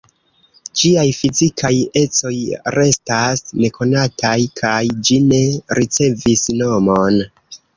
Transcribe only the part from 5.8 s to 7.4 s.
ricevis nomon.